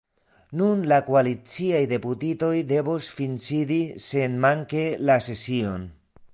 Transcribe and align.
Nun 0.61 0.79
la 0.91 0.97
koaliciaj 1.09 1.81
deputitoj 1.91 2.51
devos 2.73 3.11
finsidi 3.19 3.79
senmanke 4.09 4.85
la 5.07 5.23
sesion. 5.31 5.89